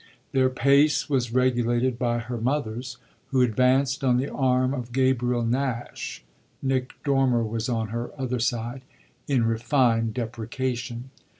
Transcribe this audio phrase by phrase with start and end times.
[0.31, 6.23] Their pace was regulated by her mother's, who advanced on the arm of Gabriel Nash
[6.59, 8.81] (Nick Dormer was on her other side)
[9.27, 11.11] in refined deprecation.